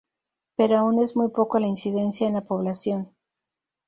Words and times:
Pero 0.55 0.79
aún 0.79 0.97
es 0.99 1.15
muy 1.15 1.27
poco 1.29 1.59
la 1.59 1.67
incidencia 1.67 2.27
en 2.27 2.33
la 2.33 2.41
población. 2.43 3.15